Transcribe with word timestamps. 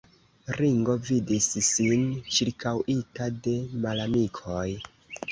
Ringo 0.59 0.93
vidis 1.09 1.49
sin 1.67 2.07
ĉirkaŭita 2.37 3.27
de 3.49 3.53
malamikoj. 3.83 4.65